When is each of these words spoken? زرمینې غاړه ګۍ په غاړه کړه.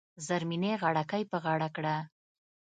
زرمینې 0.27 0.73
غاړه 0.81 1.03
ګۍ 1.11 1.23
په 1.31 1.37
غاړه 1.43 1.67
کړه. 1.75 1.95